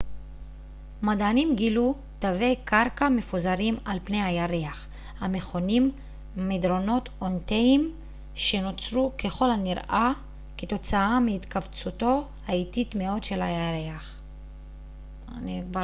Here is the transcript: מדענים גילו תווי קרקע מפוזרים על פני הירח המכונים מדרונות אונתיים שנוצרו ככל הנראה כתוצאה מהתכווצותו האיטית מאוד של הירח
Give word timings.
מדענים 1.01 1.55
גילו 1.55 1.95
תווי 2.19 2.55
קרקע 2.63 3.09
מפוזרים 3.09 3.75
על 3.85 3.99
פני 4.03 4.21
הירח 4.23 4.87
המכונים 5.19 5.91
מדרונות 6.37 7.09
אונתיים 7.21 7.93
שנוצרו 8.35 9.11
ככל 9.23 9.51
הנראה 9.51 10.11
כתוצאה 10.57 11.19
מהתכווצותו 11.19 12.23
האיטית 12.47 12.95
מאוד 12.95 13.23
של 13.23 13.41
הירח 13.41 14.17